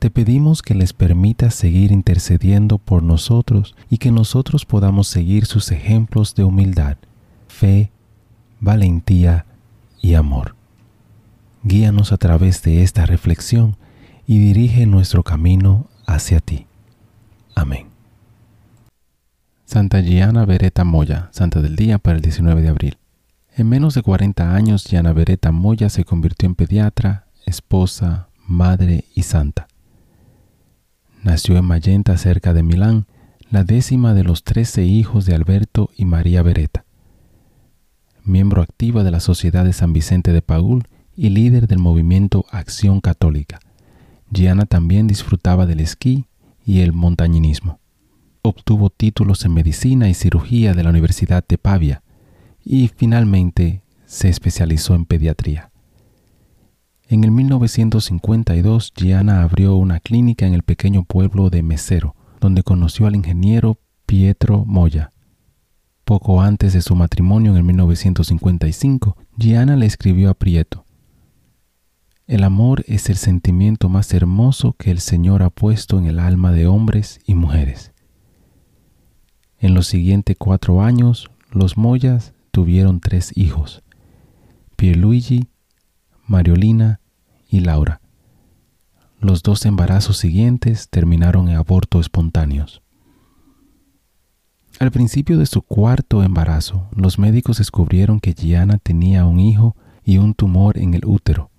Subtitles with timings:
[0.00, 5.70] Te pedimos que les permitas seguir intercediendo por nosotros y que nosotros podamos seguir sus
[5.72, 6.96] ejemplos de humildad,
[7.48, 7.90] fe,
[8.60, 9.44] valentía
[10.00, 10.56] y amor.
[11.64, 13.76] Guíanos a través de esta reflexión
[14.26, 16.66] y dirige nuestro camino hacia ti.
[17.54, 17.88] Amén.
[19.66, 22.96] Santa Gianna Beretta Moya, Santa del Día para el 19 de abril.
[23.54, 29.24] En menos de 40 años, Gianna Beretta Moya se convirtió en pediatra, esposa, madre y
[29.24, 29.68] santa.
[31.22, 33.06] Nació en Magenta, cerca de Milán,
[33.50, 36.84] la décima de los trece hijos de Alberto y María Beretta.
[38.24, 43.02] Miembro activa de la Sociedad de San Vicente de Paul y líder del movimiento Acción
[43.02, 43.60] Católica.
[44.32, 46.24] Gianna también disfrutaba del esquí
[46.64, 47.80] y el montañinismo.
[48.40, 52.02] Obtuvo títulos en medicina y cirugía de la Universidad de Pavia
[52.64, 55.69] y finalmente se especializó en pediatría.
[57.12, 63.08] En el 1952, Gianna abrió una clínica en el pequeño pueblo de Mesero, donde conoció
[63.08, 65.12] al ingeniero Pietro Moya.
[66.04, 70.84] Poco antes de su matrimonio en el 1955, Gianna le escribió a Prieto,
[72.28, 76.52] El amor es el sentimiento más hermoso que el Señor ha puesto en el alma
[76.52, 77.92] de hombres y mujeres.
[79.58, 83.82] En los siguientes cuatro años, los Moyas tuvieron tres hijos,
[84.76, 85.48] Pierluigi,
[86.30, 86.99] Mariolina
[87.50, 88.00] y Laura.
[89.18, 92.82] Los dos embarazos siguientes terminaron en abortos espontáneos.
[94.78, 100.16] Al principio de su cuarto embarazo, los médicos descubrieron que Gianna tenía un hijo y
[100.16, 101.50] un tumor en el útero.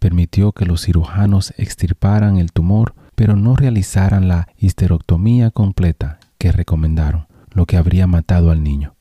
[0.00, 7.28] Permitió que los cirujanos extirparan el tumor, pero no realizaran la histerectomía completa que recomendaron,
[7.52, 8.96] lo que habría matado al niño.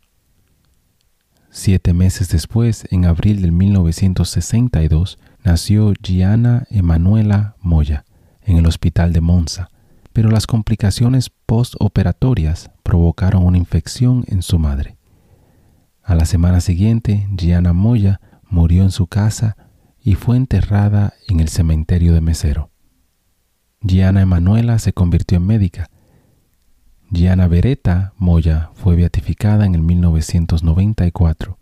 [1.49, 8.05] Siete meses después, en abril de 1962, nació Gianna Emanuela Moya
[8.41, 9.69] en el hospital de Monza,
[10.13, 14.97] pero las complicaciones postoperatorias provocaron una infección en su madre.
[16.03, 19.57] A la semana siguiente, Gianna Moya murió en su casa
[20.01, 22.69] y fue enterrada en el cementerio de Mesero.
[23.81, 25.89] Gianna Emanuela se convirtió en médica.
[27.09, 31.57] Gianna Beretta Moya fue beatificada en el 1994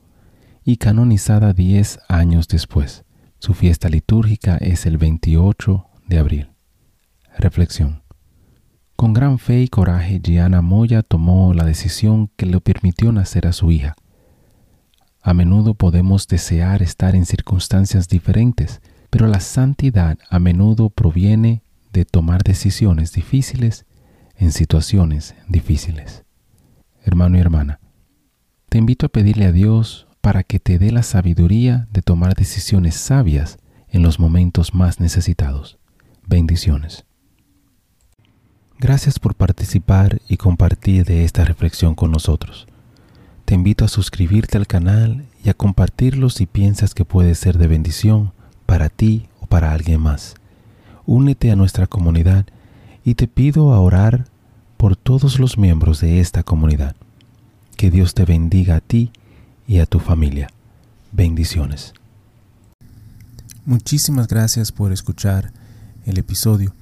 [0.63, 3.06] y canonizada diez años después.
[3.41, 6.52] Su fiesta litúrgica es el 28 de abril.
[7.40, 8.03] Reflexión.
[8.96, 13.51] Con gran fe y coraje, Gianna Moya tomó la decisión que le permitió nacer a
[13.51, 13.96] su hija.
[15.24, 22.06] A menudo podemos desear estar en circunstancias diferentes, pero la santidad a menudo proviene de
[22.06, 23.88] tomar decisiones difíciles
[24.35, 26.25] en situaciones difíciles.
[27.03, 27.80] Hermano y hermana,
[28.69, 32.95] te invito a pedirle a Dios para que te dé la sabiduría de tomar decisiones
[32.95, 33.57] sabias
[33.89, 35.77] en los momentos más necesitados.
[36.25, 37.05] Bendiciones.
[38.79, 42.67] Gracias por participar y compartir de esta reflexión con nosotros.
[43.45, 47.67] Te invito a suscribirte al canal y a compartirlo si piensas que puede ser de
[47.67, 48.31] bendición
[48.65, 50.35] para ti o para alguien más.
[51.05, 52.45] Únete a nuestra comunidad
[53.03, 54.25] y te pido a orar
[54.77, 56.95] por todos los miembros de esta comunidad.
[57.75, 59.11] Que Dios te bendiga a ti
[59.71, 60.50] y a tu familia.
[61.13, 61.94] Bendiciones.
[63.63, 65.53] Muchísimas gracias por escuchar
[66.06, 66.73] el episodio.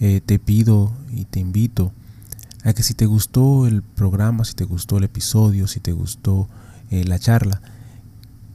[0.00, 1.92] Eh, te pido y te invito
[2.64, 6.48] a que si te gustó el programa, si te gustó el episodio, si te gustó
[6.90, 7.62] eh, la charla,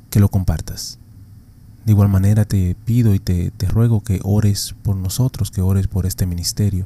[0.10, 1.00] que lo compartas.
[1.86, 5.88] De igual manera te pido y te, te ruego que ores por nosotros, que ores
[5.88, 6.86] por este ministerio.